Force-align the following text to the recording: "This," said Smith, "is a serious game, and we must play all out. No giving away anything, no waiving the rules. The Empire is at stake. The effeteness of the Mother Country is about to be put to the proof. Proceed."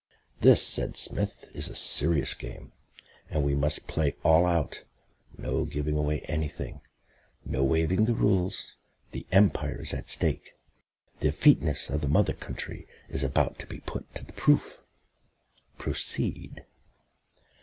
"This," 0.39 0.65
said 0.65 0.97
Smith, 0.97 1.47
"is 1.53 1.69
a 1.69 1.75
serious 1.75 2.33
game, 2.33 2.71
and 3.29 3.43
we 3.43 3.53
must 3.53 3.85
play 3.87 4.15
all 4.23 4.47
out. 4.47 4.81
No 5.37 5.63
giving 5.63 5.95
away 5.95 6.21
anything, 6.21 6.81
no 7.45 7.63
waiving 7.63 8.05
the 8.05 8.15
rules. 8.15 8.77
The 9.11 9.27
Empire 9.31 9.79
is 9.79 9.93
at 9.93 10.09
stake. 10.09 10.55
The 11.19 11.27
effeteness 11.27 11.87
of 11.91 12.01
the 12.01 12.07
Mother 12.07 12.33
Country 12.33 12.87
is 13.09 13.23
about 13.23 13.59
to 13.59 13.67
be 13.67 13.81
put 13.81 14.11
to 14.15 14.25
the 14.25 14.33
proof. 14.33 14.81
Proceed." 15.77 16.65